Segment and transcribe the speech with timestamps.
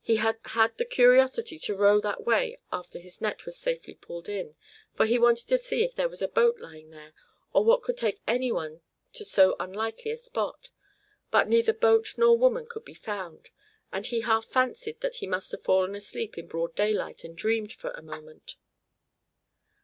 [0.00, 4.28] He had had the curiosity to row that way after his net was safely pulled
[4.28, 4.54] in,
[4.94, 7.12] for he wanted to see if there was a boat lying there,
[7.52, 8.82] or what could take any one
[9.14, 10.70] to so unlikely a spot;
[11.32, 13.50] but neither boat nor woman could be found,
[13.92, 17.72] and he half fancied that he must have fallen asleep in broad daylight and dreamed
[17.72, 18.54] for a moment.